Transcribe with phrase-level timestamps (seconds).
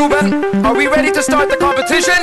[0.00, 0.32] Globen,
[0.64, 2.16] are we ready to start the competition?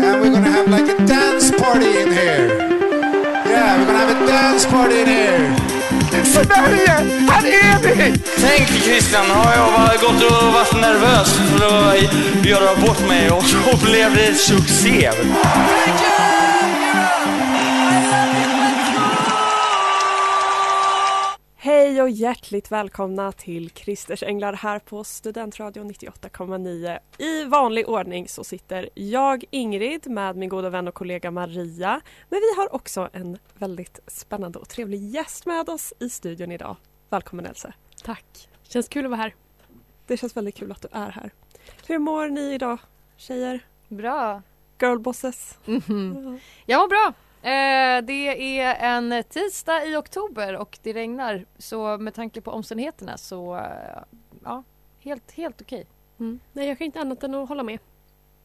[0.00, 2.48] And we're gonna have like a dance party in here.
[3.44, 5.56] Yeah, we're gonna have a dance party in here.
[6.24, 6.90] Sverige,
[7.30, 8.18] här är vi!
[8.40, 13.44] Tänk Christian, har jag var- gått och varit nervös för att göra bort mig och
[13.44, 15.10] så blev det succé.
[22.00, 26.98] Hej och hjärtligt välkomna till Christers Änglar här på Studentradion 98,9.
[27.18, 32.00] I vanlig ordning så sitter jag Ingrid med min goda vän och kollega Maria.
[32.28, 36.76] Men vi har också en väldigt spännande och trevlig gäst med oss i studion idag.
[37.08, 37.72] Välkommen Else.
[38.04, 38.48] Tack.
[38.62, 39.34] Känns kul att vara här.
[40.06, 41.30] Det känns väldigt kul att du är här.
[41.86, 42.78] Hur mår ni idag
[43.16, 43.60] tjejer?
[43.88, 44.42] Bra.
[44.78, 45.58] Girlbosses?
[45.64, 46.40] Mhm.
[46.66, 47.12] Jag mår bra.
[47.42, 53.16] Eh, det är en tisdag i oktober och det regnar så med tanke på omständigheterna
[53.18, 53.62] så eh,
[54.44, 54.62] ja,
[55.00, 55.86] helt, helt okej.
[56.20, 56.40] Mm.
[56.52, 57.78] Nej, jag kan inte annat än att hålla med.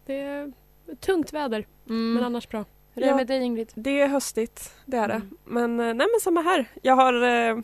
[0.05, 0.51] Det är
[0.99, 2.13] tungt väder, Mm.
[2.13, 2.65] men annars bra.
[2.93, 3.15] Hur är det Ja.
[3.15, 3.71] med dig Ingrid?
[3.75, 5.13] Det är höstigt, det är det.
[5.13, 5.37] Mm.
[5.45, 6.65] Men, eh, nej, men samma här.
[6.81, 7.57] Jag har eh,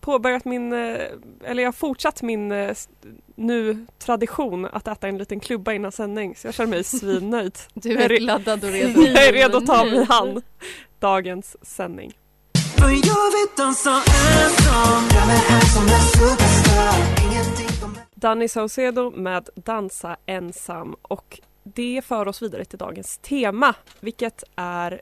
[0.00, 1.00] påbörjat min, eh,
[1.44, 2.88] eller jag har fortsatt min eh, s-
[3.40, 6.36] nu tradition att äta en liten klubba innan sändning.
[6.36, 7.58] Så jag känner mig svinnöjd.
[7.74, 9.02] Du är laddad och redo.
[9.06, 10.42] jag är redo att ta mig an
[10.98, 12.12] dagens sändning.
[18.14, 25.00] Danny Saucedo med Dansa ensam och det för oss vidare till dagens tema vilket är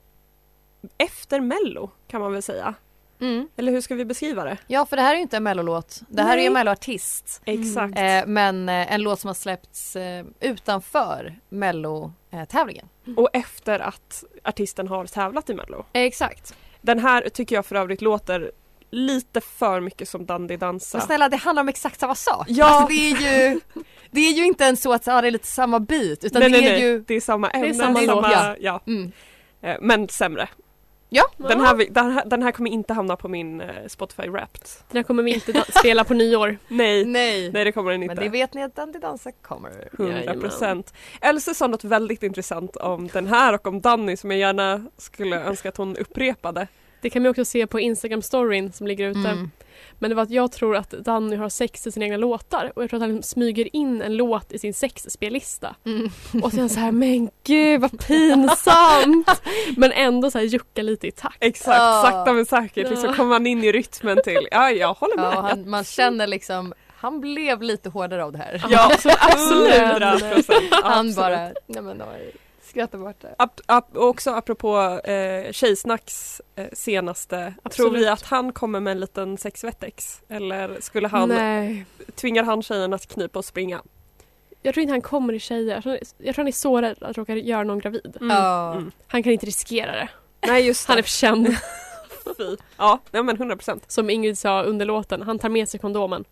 [0.99, 2.75] efter Mello kan man väl säga.
[3.21, 3.49] Mm.
[3.57, 4.57] Eller hur ska vi beskriva det?
[4.67, 6.01] Ja för det här är ju inte en mellolåt.
[6.09, 6.61] Det här är ju en Nej.
[6.61, 7.43] melloartist.
[7.45, 7.99] Exakt.
[7.99, 12.89] Eh, men eh, en låt som har släppts eh, utanför mellotävlingen.
[13.17, 15.85] Och efter att artisten har tävlat i Mello.
[15.93, 16.55] Eh, exakt.
[16.81, 18.53] Den här tycker jag för övrigt låter
[18.91, 20.99] lite för mycket som Dandy dansa.
[20.99, 22.47] Men snälla det handlar om exakt samma sak.
[22.49, 22.65] Ja.
[22.65, 23.61] Alltså, det är ju
[24.11, 26.51] Det är ju inte ens så att ja, det är lite samma bit utan nej,
[26.51, 26.83] det nej, är nej.
[26.83, 27.75] ju Det är samma ämne.
[27.75, 28.57] samma låt, ja.
[28.61, 28.81] ja.
[28.87, 29.13] mm.
[29.61, 30.49] Eh, Men sämre.
[31.11, 31.25] Ja.
[31.37, 34.63] Den här, den, här, den här kommer inte hamna på min eh, Spotify Wrapped.
[34.89, 36.59] Den här kommer vi inte spela på nyår.
[36.69, 37.53] Nej, Nej.
[37.53, 38.15] nej det kommer den inte.
[38.15, 39.89] Men det vet ni att Dandy Dansa kommer.
[39.93, 40.93] 100 procent.
[41.21, 45.41] Else sa något väldigt intressant om den här och om Danny som jag gärna skulle
[45.41, 46.67] önska att hon upprepade.
[47.01, 49.19] Det kan man också se på Instagram-storyn som ligger ute.
[49.19, 49.51] Mm.
[49.99, 52.83] Men det var att jag tror att Danny har sex i sina egna låtar och
[52.83, 55.75] jag tror att han smyger in en låt i sin sexspellista.
[55.87, 56.11] Mm.
[56.43, 59.43] Och sen så här, men gud vad pinsamt!
[59.77, 61.37] Men ändå så här jucka lite i takt.
[61.41, 62.03] Exakt, Ja.
[62.07, 64.49] sakta men säkert liksom kommer man in i rytmen till.
[64.51, 65.33] Ja, jag håller med.
[65.35, 68.65] Ja, han, man känner liksom Han blev lite hårdare av det här.
[68.71, 68.91] Ja,
[69.21, 69.75] absolut.
[69.75, 70.75] 100 procent.
[70.83, 72.33] Han bara, nej men oj,
[72.69, 73.35] skrattar bort det.
[73.39, 78.09] Ap- ap- också apropå eh, Tjejsnacks eh, senaste, tror vi Absolut.
[78.09, 80.23] att han kommer med en liten sexvettex?
[80.29, 81.85] Eller skulle han, Nej.
[82.15, 83.83] tvingar han tjejen att knipa och springa?
[84.63, 85.75] Jag tror inte han kommer i tjejer.
[85.75, 88.17] Jag tror, jag tror han är så rädd att råka göra någon gravid.
[88.21, 88.37] Mm.
[88.73, 88.91] Mm.
[89.07, 90.09] Han kan inte riskera det.
[90.47, 90.91] Nej just det.
[90.93, 91.49] Han är för känd.
[92.37, 92.57] Fy.
[92.77, 93.85] Ja, men 100 procent.
[93.91, 96.25] Som Ingrid sa under låten, han tar med sig kondomen.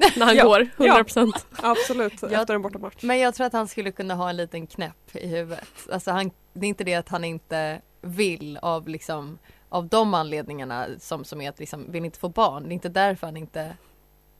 [0.16, 1.46] När han Ja, går, 100 procent.
[1.62, 2.40] Absolut, Ja.
[2.40, 3.02] efter en bortamatch.
[3.02, 5.68] Men jag tror att han skulle kunna ha en liten knäpp i huvudet.
[5.92, 9.38] Alltså han, det är inte det att han inte vill av liksom
[9.68, 12.62] av de anledningarna som, som är att liksom vill inte få barn.
[12.62, 13.76] Det är inte därför han inte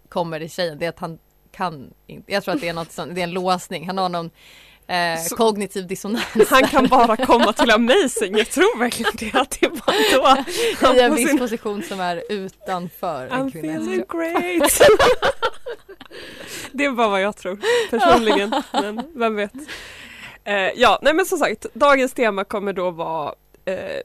[0.09, 0.79] kommer i tjejen.
[0.79, 1.19] Det är att han
[1.53, 2.33] kan inte.
[2.33, 3.87] Jag tror att det är något sånt, det är en låsning.
[3.87, 4.31] Han har någon
[4.91, 6.25] eh, Så- kognitiv dissonans.
[6.51, 9.35] Han kan bara komma till Amazing, jag tror verkligen det.
[9.41, 10.45] Att det var då
[10.87, 14.11] han i en viss sin- position som är utanför en I'm kvinnas feeling kropp.
[14.11, 14.81] great.
[16.73, 17.59] det är bara vad jag tror
[17.91, 19.53] personligen, men vem vet.
[20.45, 23.35] Eh, ja, nej men som sagt, dagens tema kommer då vara
[23.65, 24.01] eh,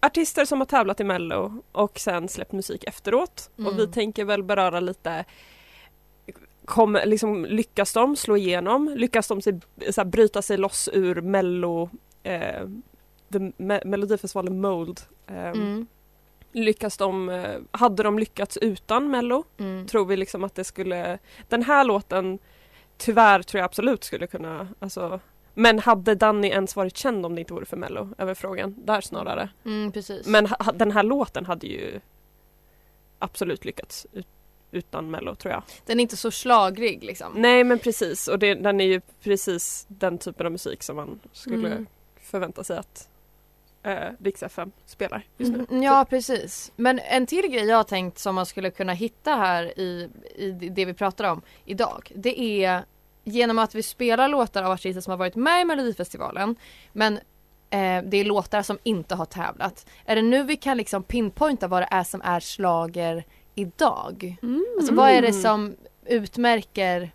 [0.00, 3.50] artister som har tävlat i Mello och sen släppt musik efteråt.
[3.54, 3.76] Och Mm.
[3.76, 5.24] vi tänker väl beröra lite
[6.64, 8.92] Kom, liksom, lyckas de slå igenom?
[8.96, 9.60] Lyckas de sig,
[9.90, 11.90] så här, bryta sig loss ur Mello
[12.22, 12.66] eh,
[13.28, 15.00] Me- Melodifestivalen Mold?
[15.26, 15.86] Eh, Mm.
[16.54, 19.44] Lyckas de, eh, hade de lyckats utan Mello?
[19.58, 19.86] Mm.
[19.86, 21.18] Tror vi liksom att det skulle,
[21.48, 22.38] den här låten
[22.96, 25.20] tyvärr tror jag absolut skulle kunna, alltså
[25.54, 28.08] men hade Danny ens varit känd om det inte vore för Mello?
[28.18, 29.48] Över frågan, där snarare.
[29.64, 29.92] Mm.
[30.26, 32.00] Men den här låten hade ju
[33.18, 34.26] absolut lyckats ut,
[34.72, 35.62] utan Mello tror jag.
[35.86, 37.32] Den är inte så slagrig liksom.
[37.36, 41.20] Nej men precis och det, den är ju precis den typen av musik som man
[41.32, 41.86] skulle Mm.
[42.22, 43.08] förvänta sig att
[43.82, 45.66] eh, Rix FM spelar just nu.
[45.70, 46.72] Mm, Ja precis.
[46.76, 50.50] Men en till grej jag har tänkt som man skulle kunna hitta här i, i
[50.50, 52.12] det vi pratar om idag.
[52.14, 52.84] Det är
[53.24, 56.56] genom att vi spelar låtar av artister som har varit med i Melodifestivalen
[56.92, 57.14] men
[57.70, 59.86] eh, det är låtar som inte har tävlat.
[60.04, 64.36] Är det nu vi kan liksom pinpointa vad det är som är slager idag?
[64.42, 64.64] Mm.
[64.78, 65.76] Alltså vad är det som
[66.06, 67.12] utmärker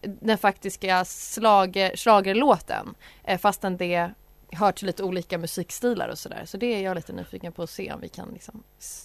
[0.00, 2.94] den faktiska slager, slagerlåten
[3.24, 4.10] eh, fastän det
[4.52, 6.42] hör till lite olika musikstilar och sådär.
[6.44, 8.62] Så det är jag lite nyfiken på att se om vi kan liksom,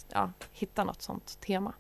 [0.10, 1.74] ja, hitta något sånt tema.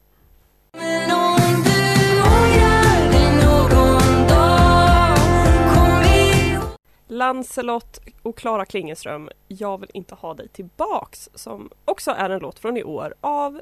[7.07, 12.59] Lancelot och Klara Klingenström, Jag vill inte ha dig tillbaks som också är en låt
[12.59, 13.61] från i år av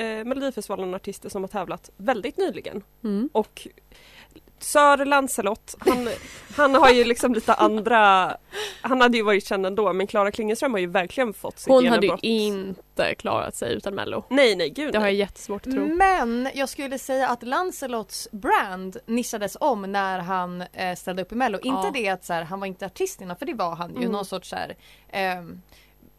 [0.00, 2.82] eh, Melodifestivalen artister som har tävlat väldigt nyligen.
[3.04, 3.28] Mm.
[3.32, 3.68] Och
[4.62, 6.08] Sir Lancelot, han,
[6.56, 8.36] han har ju liksom lite andra,
[8.82, 11.86] han hade ju varit känd ändå men Klara Klingenström har ju verkligen fått sitt Hon
[11.86, 14.24] hade ju inte klarat sig utan Mello.
[14.30, 15.14] Nej nej gud Det har nej.
[15.14, 15.86] jag jättesvårt att tro.
[15.86, 21.34] Men jag skulle säga att Lancelots brand nischades om när han eh, ställde upp i
[21.34, 21.58] Mello.
[21.62, 21.76] Ja.
[21.76, 23.96] Inte det att så här, han var inte artist innan för det var han ju.
[23.96, 24.12] Mm.
[24.12, 24.76] Någon sorts så här,
[25.08, 25.62] ehm,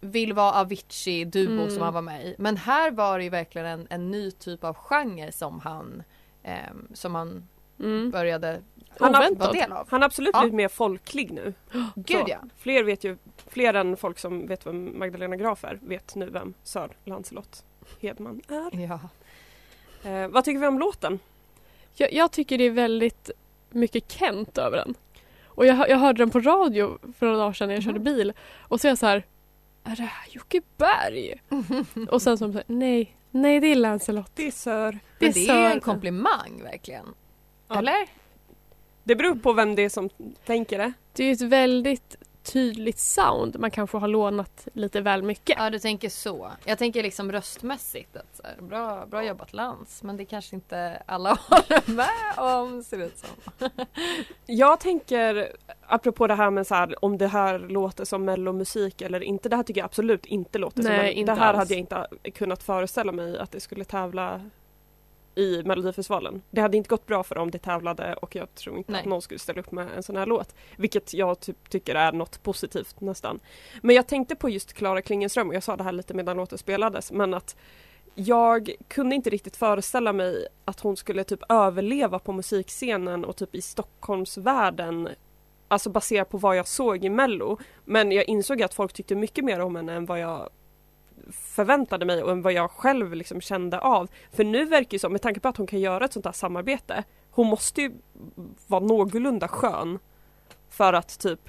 [0.02, 1.70] vill vara Avicii duo Mm.
[1.70, 2.36] som han var med i.
[2.38, 6.04] Men här var det ju verkligen en, en ny typ av genre som han
[6.44, 7.48] ehm, som han
[7.80, 8.12] Mm.
[8.12, 8.62] började
[9.00, 9.88] Han har- vara del av.
[9.90, 10.40] Han har absolut Ja.
[10.40, 11.54] blivit mer folklig nu.
[11.96, 12.38] Gud ja.
[12.58, 13.18] Fler vet ju,
[13.48, 17.64] fler än folk som vet vem Magdalena Graf är vet nu vem Sir Lancelot
[18.02, 18.80] Hedman är.
[18.88, 19.00] ja.
[20.10, 21.20] Eh, vad tycker vi om låten?
[21.94, 23.32] Jag, jag tycker det är väldigt
[23.70, 24.94] mycket Kent över den.
[25.46, 28.34] Och jag, jag hörde den på radio för några dagar sedan när jag körde bil.
[28.60, 29.26] Och så är jag så här,
[29.84, 31.42] är det här Jocke Berg?
[32.10, 34.32] och sen så, är här, nej, nej det är Lancelot.
[34.36, 34.92] Det är Sir.
[34.92, 35.76] Men det är ju Sir.
[35.76, 37.06] en komplimang verkligen.
[37.68, 37.78] Ja.
[37.78, 38.08] Eller?
[39.04, 40.10] Det beror på vem det är som
[40.46, 40.94] tänker det.
[41.14, 43.60] Det är ju ett väldigt tydligt sound.
[43.60, 45.56] Man kanske har lånat lite väl mycket.
[45.60, 46.52] Ja du tänker så.
[46.66, 48.16] Jag tänker liksom röstmässigt.
[48.16, 50.04] Att här, bra, bra jobbat Lans.
[50.04, 53.70] Men det kanske inte alla håller med om ser det ut som.
[54.46, 55.52] Jag tänker,
[55.82, 59.50] apropå det här med så här, om det här låter som mellomusik eller inte.
[59.50, 61.12] Det här tycker jag absolut inte låter som Nej, mello.
[61.20, 61.58] inte Det här alls.
[61.58, 64.42] hade jag inte kunnat föreställa mig att det skulle tävla
[65.36, 66.42] i Melodifestivalen.
[66.50, 69.02] Det hade inte gått bra för dem det tävlade och jag tror inte Nej.
[69.02, 70.56] att någon skulle ställa upp med en sån här låt.
[70.78, 73.40] Vilket jag typ tycker är något positivt nästan.
[73.82, 76.58] Men jag tänkte på just Klara Klingenström och jag sa det här lite medan låten
[76.58, 77.56] spelades men att
[78.16, 83.56] jag kunde inte riktigt föreställa mig att hon skulle typ överleva på musikscenen och typ
[83.56, 85.10] i Stockholmsvärlden
[85.72, 87.58] Alltså baserat på vad jag såg i Mello.
[87.86, 90.50] Men jag insåg att folk tyckte mycket mer om henne än vad jag
[91.32, 94.10] förväntade mig och än vad jag själv liksom kände av.
[94.32, 96.34] För nu verkar det som, med tanke på att hon kan göra ett sånt här
[96.34, 97.92] samarbete, hon måste ju
[98.68, 100.00] vara någorlunda skön
[100.70, 101.40] för att typ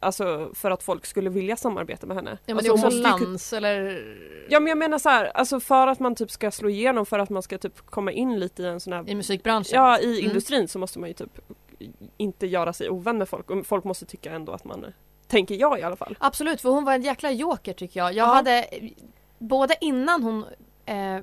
[0.00, 2.38] Alltså för att folk skulle vilja samarbeta med henne.
[2.46, 4.16] Ja men alltså, det är hon också måste ju Lans eller...
[4.48, 7.18] Ja men jag menar så här, alltså för att man typ ska slå igenom, för
[7.18, 9.70] att man ska typ komma in lite i en sån här I musikbranschen.
[9.76, 10.26] Ja i Mm.
[10.30, 11.38] industrin så måste man ju typ
[12.16, 14.86] inte göra sig ovän med folk och folk måste tycka ändå att man
[15.26, 16.16] Tänker jag i alla fall.
[16.20, 18.12] Absolut för hon var en jäkla joker tycker jag.
[18.12, 18.34] Jag Ja.
[18.34, 18.66] hade
[19.38, 20.44] både innan hon
[20.86, 21.18] eh,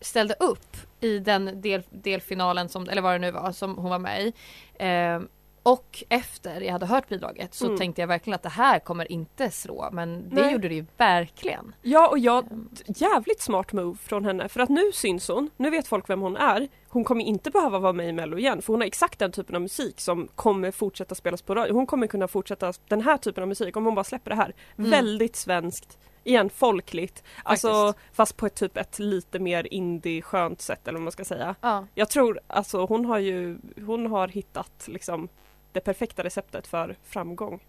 [0.00, 3.98] ställde upp i den del, delfinalen som, eller vad det nu var som hon var
[3.98, 4.32] med i.
[4.74, 5.20] Eh,
[5.62, 7.78] och efter jag hade hört bidraget så Mm.
[7.78, 10.52] tänkte jag verkligen att det här kommer inte slå men det Nej.
[10.52, 11.74] gjorde det ju verkligen.
[11.82, 12.46] Ja och jag,
[12.86, 16.36] jävligt smart move från henne för att nu syns hon, nu vet folk vem hon
[16.36, 16.68] är.
[16.88, 19.54] Hon kommer inte behöva vara med i Mello igen för hon har exakt den typen
[19.56, 21.72] av musik som kommer fortsätta spelas på radio.
[21.74, 24.54] Hon kommer kunna fortsätta den här typen av musik om hon bara släpper det här.
[24.78, 24.90] Mm.
[24.90, 27.22] Väldigt svenskt, igen folkligt.
[27.42, 28.16] Alltså Faktiskt.
[28.16, 31.54] fast på ett typ ett lite mer indie skönt sätt eller vad man ska säga.
[31.60, 31.86] Ja.
[31.94, 35.28] Jag tror alltså hon har ju, hon har hittat liksom
[35.72, 37.60] det perfekta receptet för framgång.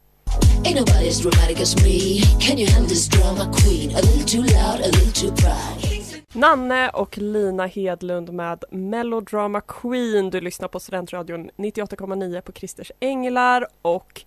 [0.66, 2.22] Ain't nobody as dramatic as me.
[2.42, 3.96] Can you handle this drama queen?
[3.96, 6.00] A little too loud, a little too proud.
[6.34, 10.30] Nanne och Lina Hedlund med Melodrama Queen.
[10.30, 14.22] Du lyssnar på Studentradion 98,9 på Christers Änglar och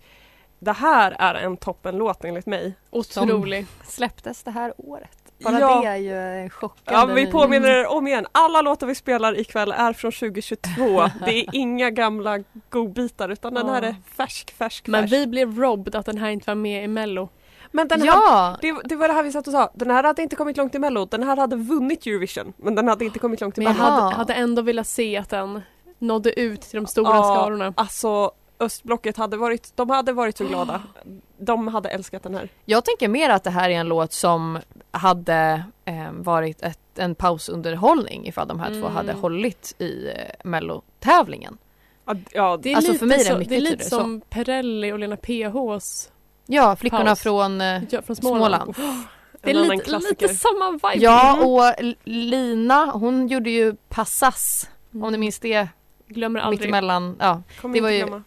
[0.63, 2.73] det här är en toppenlåt enligt mig.
[2.89, 3.65] Otrolig.
[3.87, 5.17] Släpptes det här året.
[5.43, 5.81] Bara Ja.
[5.81, 8.25] det är ju en chockande Ja, vi påminner er om igen.
[8.31, 10.69] Alla låtar vi spelar ikväll är från 2022.
[11.25, 12.39] Det är inga gamla
[12.69, 15.13] godbitar utan den här är färsk, färsk, Men färsk.
[15.13, 17.29] vi blev robbed att den här inte var med i Mello.
[17.71, 18.57] Men den här, Ja!
[18.61, 19.71] det, det var det här vi satt och sa.
[19.75, 21.05] Den här hade inte kommit långt i Mello.
[21.05, 22.53] Den här hade vunnit Eurovision.
[22.57, 23.91] Men den hade inte kommit långt i Men jag Mello.
[24.01, 25.61] Hade, hade ändå velat se att den
[25.99, 27.73] nådde ut till de stora Ja, skarorna.
[27.77, 30.81] Alltså östblocket hade varit, de hade varit så glada.
[31.37, 32.49] De hade älskat den här.
[32.65, 34.59] Jag tänker mer att det här är en låt som
[34.91, 38.91] hade eh, varit ett en pausunderhållning ifall de här två Mm.
[38.95, 41.57] hade hållit i eh, mellotävlingen.
[42.05, 43.71] Ja, ja, Det är Alltså, lite, för mig är det så, mycket det är lite
[43.77, 43.99] tydligare så.
[43.99, 46.11] som Perrelli och Lena PHs
[46.45, 47.19] Ja, flickorna Paus.
[47.21, 48.75] från eh, ja, från Småland.
[48.75, 49.03] Småland.
[49.41, 51.03] Det är lite, lite samma vibe.
[51.05, 51.47] Ja, Mm.
[51.47, 55.67] och Lina hon gjorde ju Passas, om ni minns det,
[56.13, 56.59] Glömmer aldrig.
[56.59, 57.15] mittemellan.
[57.19, 58.23] Ja, Kommer det var ju- glömma.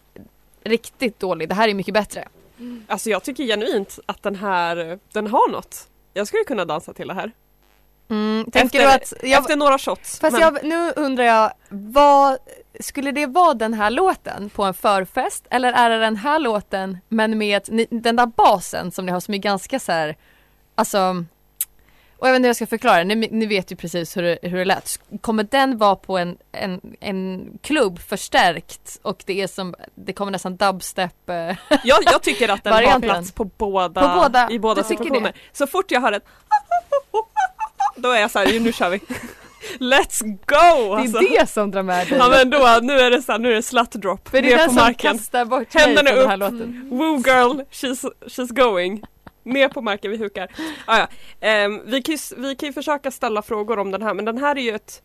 [0.63, 1.49] riktigt dålig.
[1.49, 2.27] Det här är mycket bättre.
[2.87, 5.87] Alltså jag tycker genuint att den här, den har något.
[6.13, 7.31] Jag skulle kunna dansa till det här.
[8.09, 9.13] Mm, tänker Efter- du att...
[9.31, 10.19] Jag, Efter några shots.
[10.19, 12.37] fast men- jag, nu undrar jag, vad,
[12.79, 15.47] skulle det vara den här låten på en förfest?
[15.49, 19.19] Eller är det den här låten men med ni, den där basen som ni har
[19.19, 20.15] som är ganska så här,
[20.75, 21.25] alltså
[22.17, 24.37] och jag vet inte hur jag ska förklara, ni, ni vet ju precis hur det,
[24.41, 24.99] hur det lät.
[25.21, 30.31] Kommer den vara på en, en, en klubb förstärkt och det är som, det kommer
[30.31, 31.35] nästan dubstep eh,
[31.83, 35.33] jag, jag tycker att den har plats på båda, På båda- i båda situationer.
[35.53, 36.25] Så fort jag hör ett
[37.95, 38.99] då är jag så här, nu kör vi.
[39.79, 40.95] Let's go!
[40.95, 41.17] Det Alltså.
[41.17, 42.17] är det som drar med dig.
[42.19, 44.29] Ja men då, nu är det så här, nu är det slut drop.
[44.29, 45.17] För det är den på som marken.
[45.17, 46.53] kastar bort mig Händerna från den här upp.
[46.53, 46.89] låten.
[46.91, 49.03] Woo girl, she's, she's going.
[49.47, 50.51] Ner på marken, vi hukar.
[50.85, 51.07] Ah, ja.
[51.39, 54.37] Ehm, vi, kan ju, vi kan ju försöka ställa frågor om den här men den
[54.37, 55.01] här är ju ett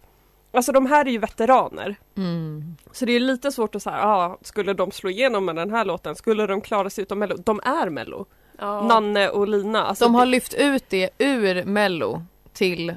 [0.55, 1.97] Alltså de här är ju veteraner.
[2.17, 2.77] Mm.
[2.93, 5.85] Så det är lite svårt att säga, ah, skulle de slå igenom med den här
[5.85, 6.15] låten?
[6.17, 7.37] Skulle de klara sig utan Mello?
[7.37, 8.27] De är Mello.
[8.59, 8.83] Ja.
[8.83, 9.85] Nanne och Lina.
[9.85, 12.23] Alltså De har det- lyft ut det ur mello
[12.53, 12.97] till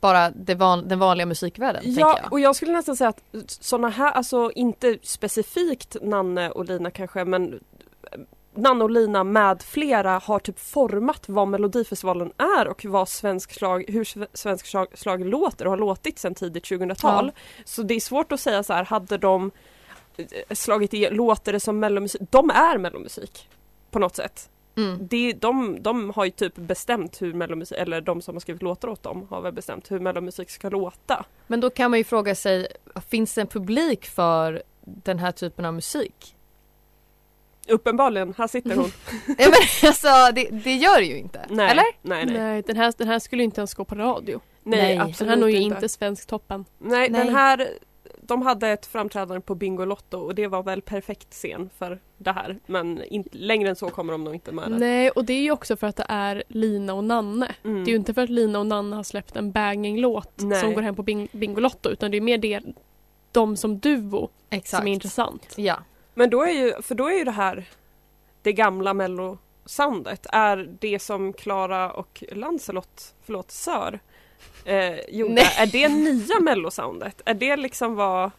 [0.00, 2.32] bara det van, den vanliga musikvärlden, Ja, jag.
[2.32, 7.24] och jag skulle nästan säga att sådana här, alltså inte specifikt Nanne och Lina kanske
[7.24, 7.60] men
[8.54, 13.84] Nanne och Lina med flera har typ format vad Melodifestivalen är och vad svensk slag,
[13.88, 17.32] hur sve- svensk slag, slag låter och har låtit sedan tidigt 2000-tal.
[17.64, 19.50] Så det är svårt att säga så här, hade de
[20.16, 22.20] eh, slagit i, låter det som mellomusik?
[22.30, 23.48] De är mellomusik
[23.90, 24.50] på något sätt.
[24.76, 25.08] Mm.
[25.10, 28.88] Det, de, de har ju typ bestämt hur mellomusik, eller de som har skrivit låtar
[28.88, 31.24] åt dem har väl bestämt hur mellomusik ska låta.
[31.46, 32.66] Men då kan man ju fråga sig,
[33.08, 36.36] finns det en publik för den här typen av musik?
[37.70, 38.92] Uppenbarligen, här sitter hon.
[39.26, 41.84] Nej men alltså det, det gör det ju inte, Nej, eller?
[42.02, 42.38] Nej, nej.
[42.38, 44.40] Nej, den här, den här skulle inte ens gå på radio.
[44.62, 45.74] Nej, Nej, absolut Den här når ju inte.
[45.74, 46.64] inte Svensktoppen.
[46.78, 47.24] Nej, Nej.
[47.24, 47.68] den här
[48.22, 52.58] de hade ett framträdande på Bingolotto och det var väl perfekt scen för det här.
[52.66, 54.78] Men in, längre än så kommer de nog inte med det.
[54.78, 57.54] Nej, och det är ju också för att det är Lina och Nanne.
[57.64, 57.84] Mm.
[57.84, 60.60] Det är ju inte för att Lina och Nanne har släppt en banging-låt Nej.
[60.60, 62.60] som går hem på bing- Bingolotto utan det är mer det,
[63.32, 64.80] de som duo Exakt.
[64.80, 65.54] som är intressant.
[65.56, 65.78] Ja.
[66.14, 67.64] Men då är ju, för då är ju det här
[68.42, 74.00] det gamla mello-soundet är det som Klara och Lancelot, förlåt, Sör
[74.64, 75.34] eh, gjorde.
[75.34, 75.54] Nej.
[75.58, 77.22] Är det nya mello-soundet?
[77.24, 78.30] Är det liksom vad,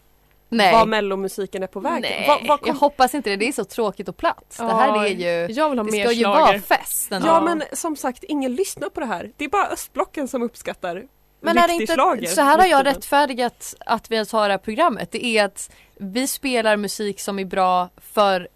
[0.49, 0.71] Nej.
[0.73, 2.01] vad mellomusiken är på väg?
[2.01, 3.35] Nej, Vad, vad kom- jag hoppas inte det.
[3.35, 4.55] Det är så tråkigt och platt.
[4.57, 5.53] det här är ju...
[5.53, 6.39] Jag vill ha Det mer ska ju schlager.
[6.41, 7.07] vara fest.
[7.11, 9.31] Ja men som sagt, ingen lyssnar på det här.
[9.37, 11.03] Det är bara östblocken som uppskattar
[11.41, 14.57] Men är det inte, så här har jag rättfärdigat att vi ens har det här
[14.59, 15.11] programmet.
[15.11, 18.47] Det är att vi spelar musik som är bra för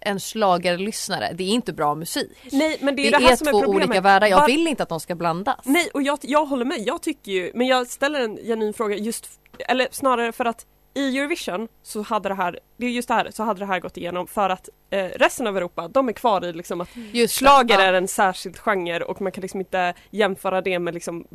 [0.00, 1.30] en schlagerlyssnare.
[1.34, 2.30] Det är inte bra musik.
[2.52, 3.88] Nej men det Det är är, det som är två problemet.
[3.88, 4.26] olika världar.
[4.26, 5.56] Jag Var- vill inte att de ska blandas.
[5.64, 8.96] Nej och jag, jag håller med, jag tycker ju, men jag ställer en genuin fråga
[8.96, 9.26] just,
[9.68, 13.30] eller snarare för att i Eurovision så hade det här, det är just det här,
[13.32, 16.44] så hade det här gått igenom för att eh, resten av Europa, de är kvar
[16.44, 17.82] i liksom att Just det, schlager ja.
[17.84, 21.26] är en särskild genre och man kan liksom inte jämföra det med liksom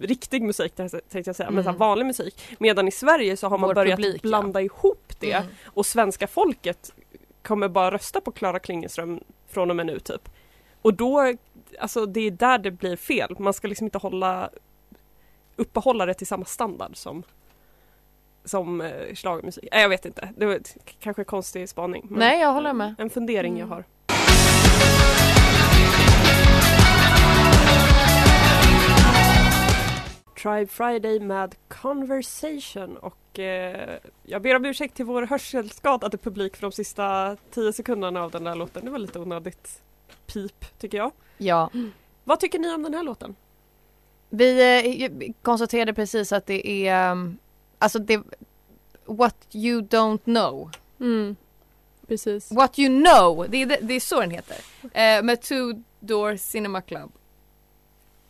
[0.00, 1.78] riktig musik tänkte jag säga, men så Mm.
[1.78, 2.56] vanlig musik.
[2.58, 4.28] Medan i Sverige så har man Vår börjat publik, ja.
[4.28, 5.46] blanda ihop det Mm.
[5.66, 6.92] och svenska folket
[7.42, 10.28] kommer bara rösta på Klara Klingenström från och med nu typ.
[10.82, 11.34] Och då,
[11.78, 13.36] alltså det är där det blir fel.
[13.38, 14.50] Man ska liksom inte hålla
[15.56, 17.22] uppehålla det till samma standard som
[18.44, 19.64] som eh, schlagermusik.
[19.72, 20.58] Nej jag vet inte, det var
[21.00, 22.06] kanske en konstig spaning.
[22.10, 22.94] Nej, jag håller med.
[22.98, 23.70] En fundering jag Mm.
[23.70, 23.84] har.
[30.42, 36.62] Tribe Friday med Conversation och eh, jag ber om ursäkt till vår hörselskadade publik för
[36.62, 38.84] de sista tio sekunderna av den där låten.
[38.84, 39.82] Det var lite onödigt
[40.26, 41.12] pip tycker jag.
[41.38, 41.70] Ja.
[42.24, 43.36] Vad tycker ni om den här låten?
[44.30, 47.38] Vi eh, konstaterade precis att det är um,
[47.78, 48.22] Alltså det
[49.04, 51.36] What you don't know Mm.
[52.08, 52.52] Precis.
[52.52, 54.56] What you know, det är, det, det är så den heter.
[54.82, 57.12] Eh, med Two Door Cinema Club.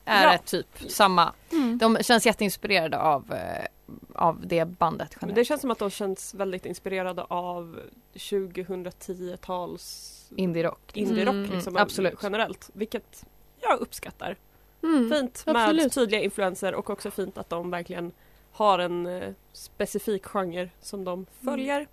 [0.05, 0.39] Är Ja.
[0.39, 1.33] typ samma.
[1.53, 1.79] Mm.
[1.79, 3.67] De känns jätteinspirerade av, eh,
[4.15, 5.37] av det bandet generellt.
[5.37, 7.81] det känns som att de känns väldigt inspirerade av
[8.15, 10.97] 2010-tals Indie-rock.
[10.97, 12.19] indie-rock Mm, liksom, absolut.
[12.23, 12.71] generellt.
[12.73, 13.25] Vilket
[13.61, 14.37] jag uppskattar.
[14.83, 15.11] Mm.
[15.11, 15.93] Fint med absolut.
[15.95, 18.13] tydliga influenser och också fint att de verkligen
[18.53, 21.87] har en eh, specifik genre som de följer.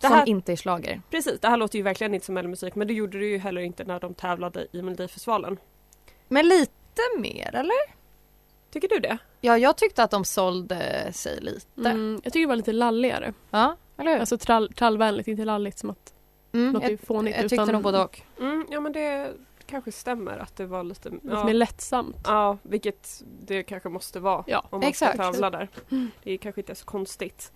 [0.00, 1.02] Det Som här, inte är slager.
[1.10, 3.60] precis, det här låter ju verkligen inte som mellomusik men det gjorde det ju heller
[3.62, 5.56] inte när de tävlade i Melodifestivalen.
[6.28, 6.72] Men lite
[7.18, 8.00] mer eller?
[8.70, 9.18] Tycker du det?
[9.40, 11.66] Ja, jag tyckte att de sålde sig lite.
[11.90, 13.32] Mm, jag tycker det var lite lalligare.
[13.50, 14.20] Ja, eller hur?
[14.20, 16.14] Alltså trall, trallvänligt, inte lalligt som att
[16.52, 17.36] mm, något är jag, fånigt.
[17.36, 18.20] jag tyckte utan nog både och.
[18.40, 19.32] Mm, ja men det
[19.66, 21.08] kanske stämmer att det var lite...
[21.08, 22.16] lite Ja, mer lättsamt.
[22.24, 25.14] ja vilket det kanske måste vara Ja, om man exakt.
[25.14, 25.68] ska tävla där.
[25.90, 26.10] Mm.
[26.22, 27.52] Det är kanske inte så konstigt.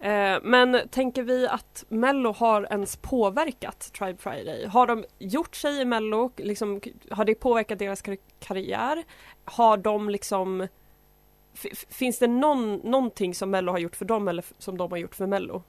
[0.00, 4.66] Eh, men tänker vi att Mello har ens påverkat Tribe Friday?
[4.66, 6.30] Har de gjort sig i Mello?
[6.36, 9.04] Liksom, har det påverkat deras kar- karriär?
[9.44, 10.68] Har de liksom...
[11.88, 15.14] finns det någon, någonting som Mello har gjort för dem eller som de har gjort
[15.14, 15.62] för Mello?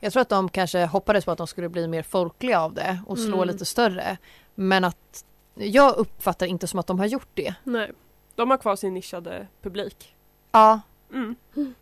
[0.00, 2.98] Jag tror att de kanske hoppades på att de skulle bli mer folkliga av det
[3.06, 3.48] och slå Mm.
[3.48, 4.16] lite större.
[4.54, 7.54] Men att jag uppfattar inte som att de har gjort det.
[7.64, 7.92] Nej.
[8.34, 10.14] De har kvar sin nischade publik.
[10.52, 10.80] Ja,
[11.12, 11.34] Mm.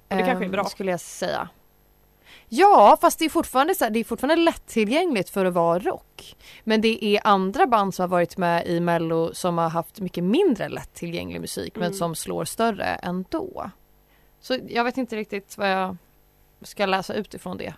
[0.09, 0.65] det kanske är bra.
[0.65, 1.49] Skulle jag säga.
[2.49, 6.37] Ja, fast det är fortfarande så här, det är fortfarande lättillgängligt för att vara rock.
[6.65, 10.25] Men det är andra band som har varit med i Mello som har haft mycket
[10.25, 11.95] mindre lättillgänglig musik men Mm.
[11.99, 13.71] som slår större ändå.
[14.41, 15.97] Så jag vet inte riktigt vad jag
[16.63, 17.75] ska läsa utifrån det.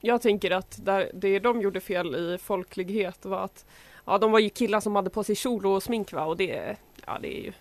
[0.00, 3.64] Jag tänker att där, det de gjorde fel i folklighet var att
[4.04, 6.24] ja, de var ju killar som hade på sig kjol och smink va?
[6.24, 7.52] och det, ja, det är ju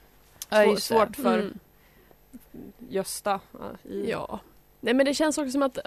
[0.50, 0.82] Ja, svår, det.
[0.82, 1.60] svårt för Mm.
[2.89, 3.39] Gösta.
[3.51, 4.39] Ja, i, Ja.
[4.82, 5.78] Nej men det känns också som att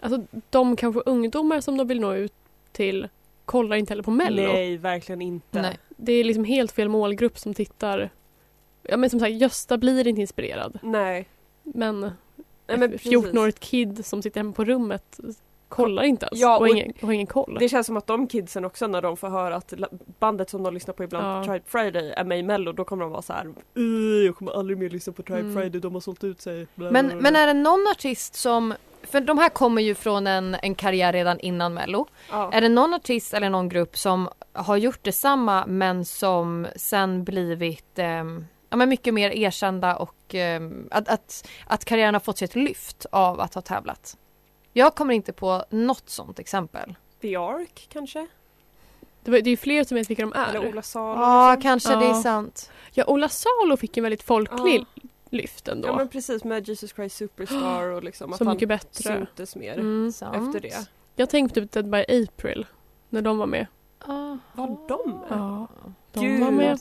[0.00, 2.32] alltså, de kanske ungdomar som de vill nå ut
[2.72, 3.08] till
[3.44, 4.42] kollar inte heller på Mello.
[4.42, 5.62] Nej, verkligen inte.
[5.62, 5.78] Nej.
[5.88, 8.10] Det är liksom helt fel målgrupp som tittar.
[8.82, 10.78] Ja men som sagt, Gösta blir inte inspirerad.
[10.82, 11.28] Nej.
[11.62, 12.12] Men, Nej,
[12.66, 13.12] men ett precis.
[13.12, 15.20] 14-årigt kid som sitter hemma på rummet
[15.68, 17.56] kollar inte ens Ja, och, och- ingen, och ingen koll.
[17.60, 19.74] Det känns som att de kidsen också när de får höra att
[20.18, 21.44] bandet som de lyssnar på ibland, Ja.
[21.52, 23.46] Tribe Friday, är med i Mello, då kommer de vara så här.
[23.78, 25.54] "Uh, Jag kommer aldrig mer lyssna på Tribe Mm.
[25.62, 26.66] Friday, de har sålt ut sig.
[26.74, 30.26] Men, bla, bla." men är det någon artist som, för de här kommer ju från
[30.26, 32.06] en, en karriär redan innan Mello.
[32.30, 32.52] ja.
[32.52, 37.98] Är det någon artist eller någon grupp som har gjort detsamma men som sen blivit
[37.98, 42.44] ehm, ja, men mycket mer erkända och ehm, att, att, att karriären har fått sig
[42.44, 44.16] ett lyft av att ha tävlat?
[44.72, 46.94] Jag kommer inte på något sånt exempel.
[47.22, 48.26] The Ark kanske?
[49.24, 50.48] Det, var, det är ju fler som vet vilka de är.
[50.48, 51.20] Eller Ola Salo?
[51.20, 51.62] Ja, liksom.
[51.62, 52.22] kanske det är Ja.
[52.22, 52.70] sant.
[52.92, 55.08] Ja, Ola Salo fick en väldigt folklig Ja.
[55.30, 55.88] Lyft ändå.
[55.88, 59.02] Ja men precis med Jesus Christ Superstar och liksom att så han mycket bättre.
[59.02, 60.08] syntes mer Mm.
[60.08, 60.88] efter det.
[61.16, 62.66] Jag tänkte typ Dead by April
[63.08, 63.66] när de var med.
[64.06, 64.38] Aha.
[64.52, 65.26] Var de med?
[65.30, 65.66] Ja,
[66.12, 66.40] de Gud.
[66.40, 66.78] var med.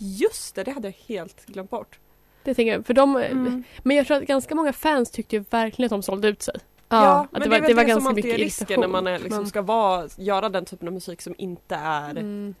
[0.00, 1.98] Just det, det hade jag helt glömt bort.
[2.44, 3.64] Det tänker jag, för de, Mm.
[3.82, 6.54] Men jag tror att ganska många fans tyckte ju verkligen att de sålde ut sig.
[6.88, 7.26] Ja.
[7.30, 8.88] men det det, var- väl det var det ganska som alltid mycket är risken när
[8.88, 12.54] man är, liksom, men- ska vara, göra den typen av musik som inte är Mm.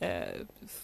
[0.00, 0.40] Eh,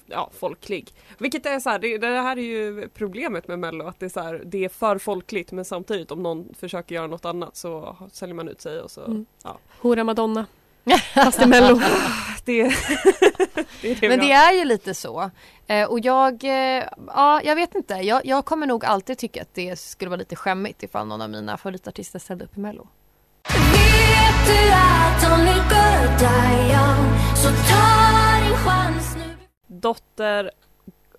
[0.07, 0.93] ja, folklig.
[1.19, 4.11] Vilket är så här, det, det här är ju problemet med mello att det är
[4.11, 7.97] så här, det är för folkligt men samtidigt om någon försöker göra något annat så
[8.13, 9.27] säljer man ut sig och så Mm.
[9.43, 9.59] ja.
[9.81, 10.47] Hora Madonna.
[11.15, 11.81] Fast i Mello.
[12.45, 12.63] Det,
[13.83, 15.31] det Men det är ju lite så.
[15.67, 17.95] Eh, och jag, eh, ja jag vet inte.
[17.95, 21.31] Jag, jag kommer nog alltid tycka att det skulle vara lite skämmigt ifall någon av
[21.31, 22.89] mina favoritartister ställde upp i Mello.
[23.49, 25.23] Vet du att
[25.69, 28.24] good die young Så ta
[29.67, 30.51] Dotter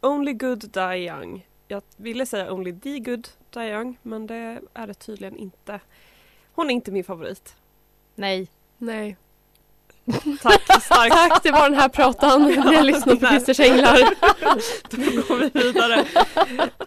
[0.01, 1.47] Only Good Die Young.
[1.67, 5.79] Jag ville säga Only The Good Die Young men det är det tydligen inte.
[6.53, 7.55] Hon är inte min favorit.
[8.15, 8.47] Nej.
[8.77, 9.17] Nej.
[10.41, 11.13] Tack, starkt.
[11.15, 12.43] Tack, det var den här pratan.
[12.43, 13.99] Ni har lyssnat på Christers Änglar.
[14.89, 16.05] Då går vi vidare.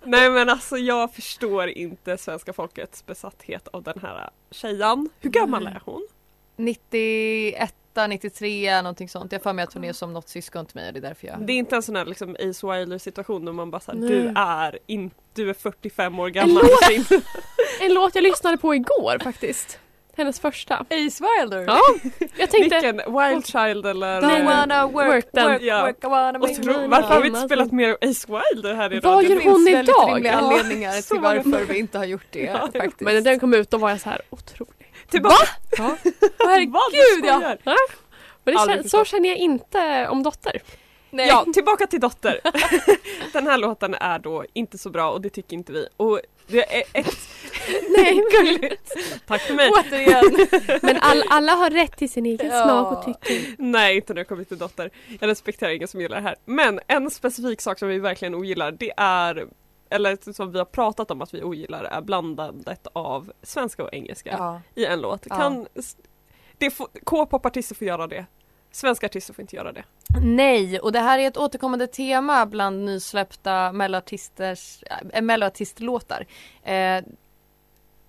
[0.04, 5.08] Nej men alltså jag förstår inte svenska folkets besatthet av den här tjejan.
[5.20, 6.08] Hur gammal är hon?
[6.56, 7.74] 91,
[8.07, 9.33] 93 någonting sånt.
[9.33, 11.27] Jag för mig att hon är som något syskon till mig och det är därför
[11.27, 11.40] jag...
[11.46, 14.33] Det är inte en sån här liksom Ace Wilder situation där man bara såhär, du
[14.37, 16.62] är in, du är 45 år gammal.
[17.81, 19.79] En låt jag lyssnade på igår faktiskt.
[20.16, 20.74] Hennes första.
[20.74, 21.64] Ace Wilder!
[21.66, 21.81] Ja,
[22.37, 22.81] jag tänkte...
[22.81, 22.96] Vilken?
[22.96, 24.20] Wild Child eller?
[24.22, 25.81] Don't wanna work, Work work, them.
[25.83, 25.96] work.
[26.05, 26.88] I wanna make money.
[26.88, 29.64] varför har vi inte spelat mer Ace Wilder här i Vad gör Det finns hon
[29.64, 30.14] väldigt idag?
[30.16, 33.01] rimliga anledningar till varför vi inte har gjort det Ja, faktiskt.
[33.01, 34.77] Men när den kom ut då var jag så här otrolig.
[35.10, 35.48] Tillbaka!
[35.78, 35.96] Ja.
[36.38, 37.56] Herregud ja!
[37.64, 37.76] ja!
[38.44, 40.62] Men så känner jag inte om Dotter.
[41.10, 41.28] Nej.
[41.28, 42.40] Ja, tillbaka till Dotter.
[43.32, 45.88] Den här låten är då inte så bra och det tycker inte vi.
[45.96, 47.16] Och det är ett...
[47.98, 48.92] Nej, gulligt.
[49.26, 49.70] Tack för mig.
[49.70, 50.46] Återigen.
[50.82, 52.64] Men all, alla har rätt till sin egen Ja.
[52.64, 53.54] smak och tycke.
[53.58, 54.90] Nej, inte när det kommer till Dotter.
[55.20, 56.36] Jag respekterar ingen som gillar det här.
[56.44, 59.46] Men en specifik sak som vi verkligen ogillar det är
[59.90, 64.35] eller som vi har pratat om att vi ogillar är blandandet av svenska och engelska
[64.38, 64.61] Ja.
[64.74, 65.27] i en låt.
[65.31, 65.37] Ja.
[65.37, 65.66] Kan,
[66.59, 68.27] det får, K-pop-artister får göra det.
[68.70, 69.85] Svenska artister får inte göra det.
[70.22, 73.72] Nej, och det här är ett återkommande tema bland nysläppta äh,
[75.22, 76.27] melloartistlåtar.
[76.62, 77.03] Eh,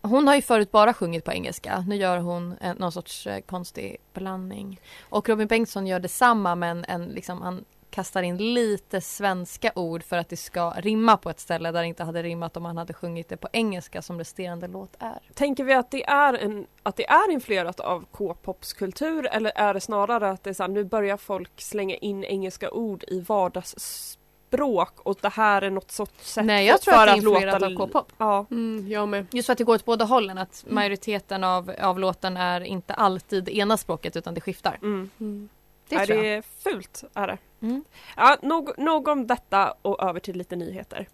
[0.02, 1.84] hon har ju förut bara sjungit på engelska.
[1.88, 4.80] Nu gör hon en, någon sorts eh, konstig blandning.
[5.10, 10.17] Och Robin Bengtsson gör detsamma men en, liksom, han kastar in lite svenska ord för
[10.17, 12.93] att det ska rimma på ett ställe där det inte hade rimmat om han hade
[12.93, 15.19] sjungit det på engelska som resterande låt är.
[15.34, 19.82] Tänker vi att det är, en, att det är influerat av K-popskultur eller är det
[19.82, 24.99] snarare att det är så här, nu börjar folk slänga in engelska ord i vardagsspråk
[24.99, 27.23] och det här är något sorts sätt Nej, jag tror för att det är att
[27.23, 28.12] låta influerat av K-pop.
[28.17, 28.45] Ja.
[28.52, 29.25] Mm, jag med.
[29.32, 32.93] Just för att det går åt båda hållen, att majoriteten av, av låten är inte
[32.93, 34.78] alltid det ena språket utan det skiftar.
[34.82, 35.10] Mm.
[35.19, 35.49] Mm.
[35.89, 37.38] Det är det fult är det.
[37.62, 37.84] Mm.
[38.17, 41.08] Ja, nog, nog om detta och över till lite nyheter.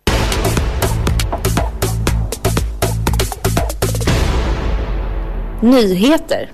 [5.61, 6.51] Nyheter.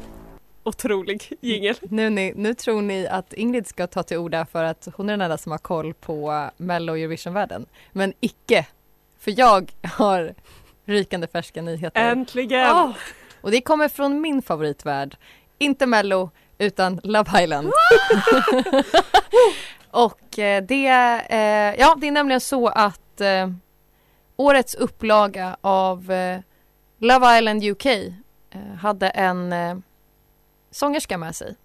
[0.64, 1.76] Otrolig jingel.
[1.90, 5.14] Nu, ni, nu tror ni att Ingrid ska ta till orda för att hon är
[5.14, 7.66] den enda som har koll på Mello och Eurovision-världen.
[7.92, 8.68] Men icke!
[9.20, 10.34] För jag har
[10.86, 12.02] rykande färska nyheter.
[12.02, 12.70] Äntligen!
[12.70, 12.94] Ah,
[13.42, 15.18] och det kommer från min favoritvärld.
[15.58, 16.30] Inte Mello,
[16.62, 17.72] utan Love Island.
[19.92, 20.88] och eh, det,
[21.30, 23.52] eh, ja, det är nämligen så att eh,
[24.36, 26.14] årets upplaga av
[26.98, 27.86] Love Island UK
[28.80, 29.54] hade en
[30.72, 31.56] sångerska med sig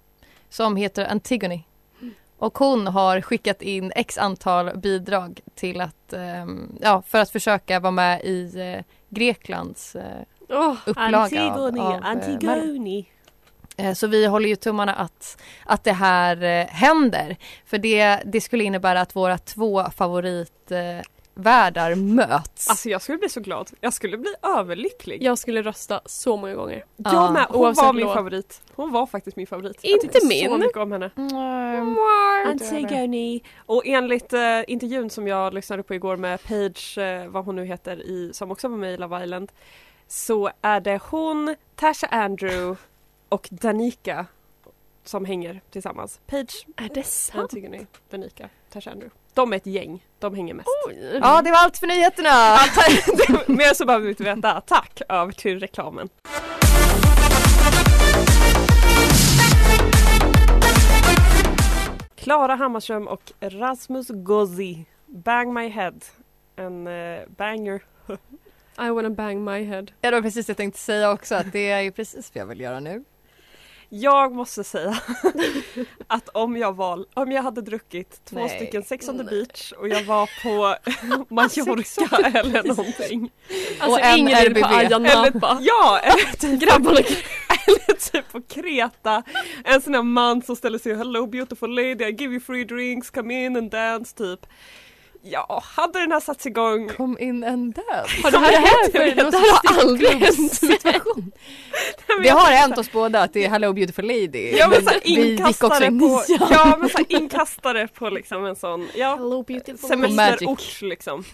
[0.48, 1.60] som heter Antigone.
[2.38, 6.14] Och hon har skickat in x antal bidrag till att,
[6.80, 12.00] ja, för att försöka vara med i Greklands eh, Oh, upplaga Antigone, av, av.
[12.04, 13.04] Antigone.
[13.76, 17.36] Eh, Så vi håller ju tummarna att, att det här eh, händer.
[17.66, 21.04] För det, det skulle innebära att våra två favoritvärldar
[21.38, 22.70] världar möts.
[22.70, 23.70] Alltså jag skulle bli så glad.
[23.80, 25.22] Jag skulle bli överlycklig.
[25.22, 26.84] Jag skulle rösta så många gånger.
[26.96, 27.46] Jag Ja, med.
[27.48, 28.14] Hon oavsett var min låt.
[28.14, 28.62] favorit.
[28.74, 29.76] Hon var faktiskt min favorit.
[29.82, 30.58] jag Inte så min.
[30.60, 31.10] mycket om henne.
[31.16, 31.96] Mm.
[32.46, 33.40] Antigone.
[33.66, 37.64] Och enligt eh, intervjun som jag lyssnade på igår med Paige, eh, vad hon nu
[37.64, 39.52] heter, i, som också var med i Love Island.
[40.08, 42.76] Så är det hon, Tasha Andrew
[43.28, 44.26] och Danica
[45.04, 46.20] som hänger tillsammans.
[46.26, 47.42] Paige, Är det sant?
[47.42, 49.16] Antigone, Danica, Tasha Andrew.
[49.34, 50.06] De är ett gäng.
[50.18, 50.68] De hänger mest.
[50.88, 51.18] Oj.
[51.22, 52.58] Ja, det var allt för nyheterna!
[53.58, 54.60] Mer så behöver vi inte veta.
[54.60, 55.00] Tack!
[55.08, 56.08] Över till reklamen.
[62.14, 64.84] Klara Hammarström och Rasmus Gozzi.
[65.06, 65.94] Bang my head.
[66.56, 67.82] En eh, banger.
[68.78, 69.86] I wanna bang my head.
[70.00, 72.46] Ja, det var precis det jag tänkte säga också, att det är precis vad jag
[72.46, 73.04] vill göra nu.
[73.88, 74.98] Jag måste säga
[76.06, 78.48] att om jag var, om jag hade druckit två Nej.
[78.48, 80.76] stycken Sex on the beach och jag var på
[81.34, 83.30] Mallorca eller någonting.
[83.78, 84.60] Alltså en Ingrid RBV.
[84.60, 86.98] på Ayia Eller, ja, eller typ Grabbarna
[87.66, 89.22] Eller typ på Kreta,
[89.64, 93.10] en sån här man som ställer sig Hello beautiful lady, I give you free drinks,
[93.10, 94.46] come in and dance typ.
[95.28, 98.06] Ja, hade den här satts igång Kom in en död.
[98.22, 99.30] Har det här hänt?
[99.30, 101.00] Det har aldrig hänt mig.
[102.22, 104.56] Det har hänt oss båda att det är Hello beautiful lady.
[104.56, 106.22] Ja men gick också på, nian.
[106.50, 109.88] ja men såhär inkastare på liksom en sån, ja Hello beautiful.
[109.88, 111.24] semesterort liksom.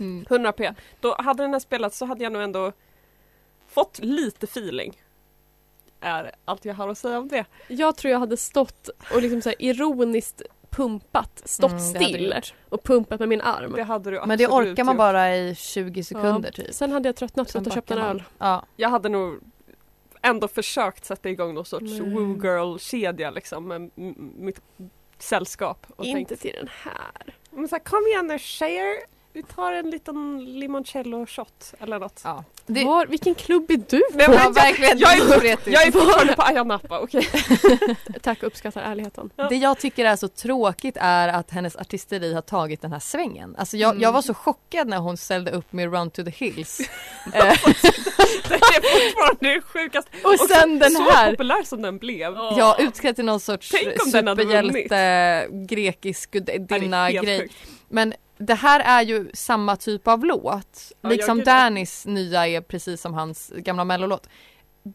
[0.00, 0.26] Mm.
[0.30, 0.70] 100 p.
[1.00, 2.72] Då hade den här spelats så hade jag nog ändå
[3.68, 5.02] fått lite feeling.
[6.00, 7.44] Är allt jag har att säga om det.
[7.68, 12.34] Jag tror jag hade stått och liksom så här ironiskt pumpat, stått Mm, still
[12.68, 13.72] och pumpat med min arm.
[13.72, 16.64] Det hade du Men det orkar man bara i 20 sekunder Ja.
[16.64, 16.74] typ.
[16.74, 18.22] Sen hade jag tröttnat och köpt en öl.
[18.38, 18.64] Ja.
[18.76, 19.40] Jag hade nog
[20.22, 22.00] ändå försökt sätta igång någon sorts Nej.
[22.10, 23.90] woo girl kedja liksom med
[24.38, 24.60] mitt
[25.18, 25.86] sällskap.
[25.96, 27.34] Och Inte tänkt, till den här.
[27.50, 28.96] men så här, kom igen nu tjejer,
[29.32, 32.20] vi tar en liten limoncello shot eller något.
[32.24, 32.44] ja.
[32.66, 34.32] Det, Var, vilken klubb är du Nej, på?
[34.32, 34.98] men ja, verkligen.
[34.98, 35.66] Jag är, teoretiskt.
[35.72, 37.28] jag är fortfarande på Ayia Napa, okej.
[38.22, 39.30] Tack, uppskattar ärligheten.
[39.36, 39.48] Ja.
[39.48, 43.56] Det jag tycker är så tråkigt är att hennes artisteri har tagit den här svängen.
[43.58, 44.02] Alltså jag, Mm.
[44.02, 46.78] jag var så chockad när hon ställde upp med Run to the Hills.
[47.32, 47.56] Det är
[48.82, 50.10] fortfarande det sjukaste.
[50.24, 51.30] och sen den så här.
[51.30, 52.32] populär som den blev.
[52.34, 53.68] Ja, utklädd till någon sorts
[54.04, 57.40] superhjälte, grekisk Ja, det är gudinna helt grej.
[57.40, 57.54] sjukt.
[57.88, 60.92] Men det här är ju samma typ av låt.
[61.00, 64.28] Ja, liksom Dannys nya är precis som hans gamla mellolåt.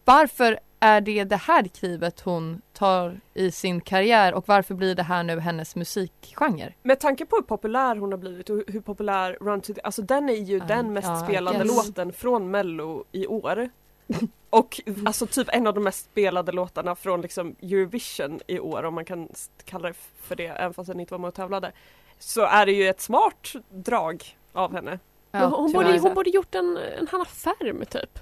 [0.05, 5.03] Varför är det det här klivet hon tar i sin karriär och varför blir det
[5.03, 6.73] här nu hennes musikgenre?
[6.83, 10.01] Med tanke på hur populär hon har blivit och hur populär Run to the, alltså
[10.01, 11.87] den är ju Ja, den mest I spelade guess.
[11.87, 13.69] låten från mello i år.
[14.49, 18.93] Och alltså typ en av de mest spelade låtarna från liksom Eurovision i år om
[18.95, 19.29] man kan
[19.65, 21.71] kalla det för det även fast den inte var med och tävlade.
[22.19, 24.23] Så är det ju ett smart drag
[24.53, 24.99] av henne.
[25.31, 28.19] Men hon, borde, hon borde gjort en, en Hanna Färm typ.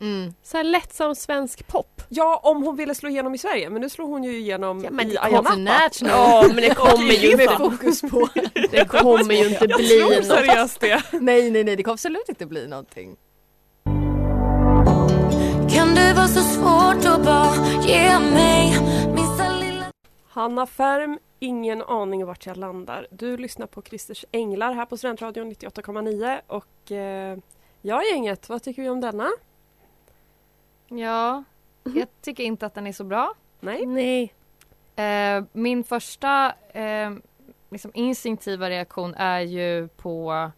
[0.00, 0.34] Mm.
[0.42, 2.02] Så här lättsam svensk pop.
[2.08, 4.90] Ja om hon ville slå igenom i Sverige men nu slår hon ju igenom Ja,
[4.90, 5.90] men i det Ayia Napa.
[6.00, 7.56] Ja men det kommer ju med inte.
[7.56, 8.28] fokus på.
[8.70, 10.26] Det kommer ju inte Jag bli tror något.
[10.26, 11.02] seriöst det.
[11.20, 13.16] Nej, nej, nej, det kommer absolut inte bli någonting.
[15.74, 17.54] Kan det vara så svårt att bara
[17.86, 18.76] ge mig
[19.14, 19.84] minsta lilla
[20.28, 23.06] Hanna Färm ingen aning vart jag landar.
[23.10, 27.38] Du lyssnar på Christers Änglar här på Studentradion 98,9 och eh,
[27.82, 29.30] ja gänget, vad tycker vi om denna?
[30.88, 31.44] Ja,
[31.84, 33.34] jag tycker inte att den är så bra.
[33.60, 33.86] Nej?
[33.86, 34.34] Nej.
[34.96, 37.10] Eh, min första eh,
[37.70, 40.50] liksom instinktiva reaktion är ju på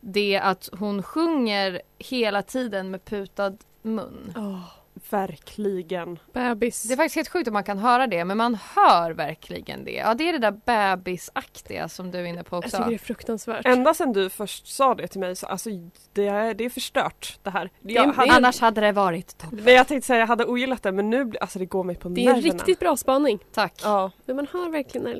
[0.00, 4.32] det att hon sjunger hela tiden med putad mun.
[4.36, 6.18] Oh, verkligen.
[6.32, 6.82] Bebis.
[6.82, 9.90] Det är faktiskt helt sjukt att man kan höra det men man hör verkligen det.
[9.92, 12.76] Ja det är det där bebisaktiga som du är inne på Jag också.
[12.76, 13.66] tycker det är fruktansvärt.
[13.66, 15.70] Ända sedan du först sa det till mig så alltså
[16.12, 17.70] det är, det är förstört det här.
[17.80, 19.60] Jag, det är- hade, Annars hade det varit toppen.
[19.64, 22.08] nej, jag tänkte säga jag hade ogillat det men nu alltså det går mig på
[22.08, 22.54] Det är en nerverna.
[22.54, 23.38] riktigt bra spaning.
[23.52, 23.80] Tack.
[23.84, 24.10] Ja.
[24.24, 25.12] Men man hör verkligen när...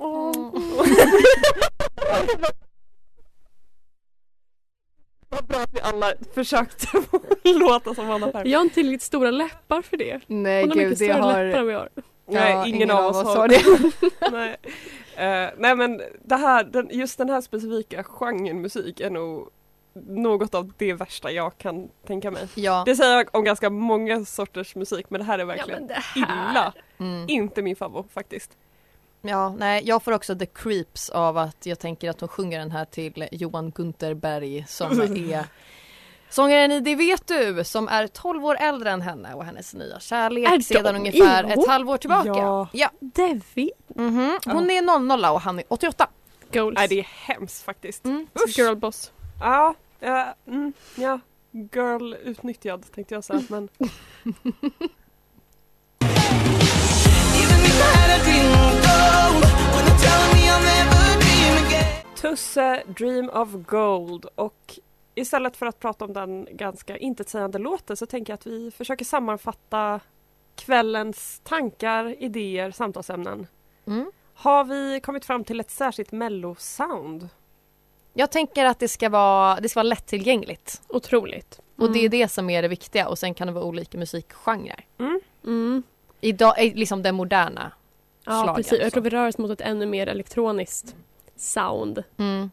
[0.00, 0.52] Mm.
[5.28, 6.86] Vad bra att vi alla försökte
[7.44, 8.48] låta som Anna Perm.
[8.48, 10.20] Jag har inte tillräckligt stora läppar för det.
[10.26, 11.44] Nej Hon har gud mycket större läppar har...
[11.44, 11.88] än vad jag har.
[12.26, 13.62] Nej, Ja, ingen, av oss har det.
[14.32, 14.56] nej.
[15.16, 19.50] Eh, nej men det här, den, just den här specifika genren musik är nog
[20.06, 22.48] något av det värsta jag kan tänka mig.
[22.54, 22.82] Ja.
[22.86, 26.72] Det säger jag om ganska många sorters musik men det här är verkligen det illa.
[26.98, 27.24] Mm.
[27.28, 28.56] Inte min favorit faktiskt.
[29.22, 32.70] Ja, nej, jag får också the creeps av att jag tänker att hon sjunger den
[32.70, 35.44] här till Johan Gunther Berg som är
[36.30, 40.00] sångaren i Det vet du som är 12 år äldre än henne och hennes nya
[40.00, 41.58] kärlek Är sedan ungefär ihop?
[41.58, 42.28] ett halvår tillbaka.
[42.28, 42.68] Ja.
[42.72, 42.90] ja.
[43.00, 43.70] Devi.
[43.88, 44.38] Mhm.
[44.44, 46.08] Hon är 00 och han är 88.
[46.52, 46.74] Goals.
[46.78, 48.04] Nej det är hemskt faktiskt.
[48.04, 48.26] Mm.
[48.56, 49.12] Girlboss.
[49.40, 53.68] Ja, ja, mm, ja, girl utnyttjad tänkte jag säga men
[62.28, 64.78] Tusse Dream of Gold och
[65.14, 69.04] istället för att prata om den ganska intetsägande låten så tänker jag att vi försöker
[69.04, 70.00] sammanfatta
[70.54, 73.46] kvällens tankar, idéer, samtalsämnen.
[73.86, 74.12] Mm.
[74.34, 77.28] Har vi kommit fram till ett särskilt mellosound?
[78.12, 81.60] Jag tänker att det ska vara, det ska vara lättillgängligt Otroligt.
[81.76, 84.84] och det är det som är det viktiga och sen kan det vara olika musikgenrer.
[85.44, 85.82] Mm.
[86.20, 87.72] Idag är liksom den moderna
[88.24, 88.80] Ja schlagern, precis.
[88.80, 90.96] Jag tror vi rör oss mot ett ännu mer elektroniskt
[91.40, 92.04] sound.
[92.16, 92.50] Mm.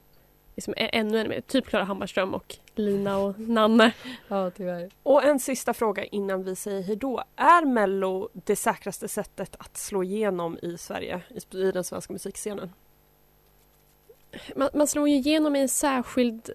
[0.55, 1.41] Liksom ännu, ännu mer.
[1.41, 3.93] Typ Klara Hammarström och Lina och Nanne.
[4.27, 4.89] Ja tyvärr.
[5.03, 7.23] Och en sista fråga innan vi säger hejdå.
[7.35, 11.21] Är Mello det säkraste sättet att slå igenom i Sverige,
[11.51, 12.73] i, den svenska musikscenen?
[14.55, 16.49] Man, man slår ju igenom i en särskild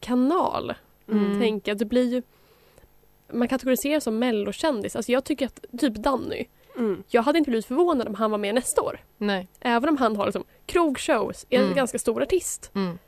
[0.00, 0.74] kanal.
[1.08, 1.40] Mm.
[1.40, 2.22] Tänk att det blir ju...
[3.32, 4.96] Man kategoriserar som mellokändis.
[4.96, 6.44] Alltså jag tycker att typ Danny.
[6.78, 7.02] Mm.
[7.08, 9.00] Jag hade inte blivit förvånad om han var med nästa år.
[9.18, 9.48] Nej.
[9.60, 11.76] Även om han har liksom krogshows, är en Mm.
[11.76, 12.70] ganska stor artist.
[12.74, 12.98] Mm.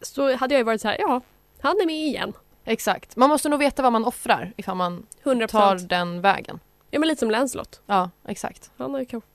[0.00, 1.20] Så hade jag ju varit så här, ja,
[1.60, 2.32] han är med igen.
[2.64, 3.16] Exakt.
[3.16, 6.60] Man måste nog veta vad man offrar ifall man 100 tar den vägen.
[6.90, 7.80] Ja men lite som Lancelot.
[7.86, 8.70] Ja, exakt.
[8.76, 9.28] Han har ju kanske,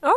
[0.00, 0.14] ja.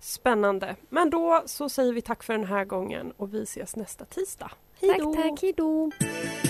[0.00, 0.76] Spännande.
[0.88, 4.50] Men då så säger vi tack för den här gången och vi ses nästa tisdag.
[4.80, 5.14] Hej då!
[5.14, 5.90] Tack, tack, hejdå.
[5.98, 6.49] Du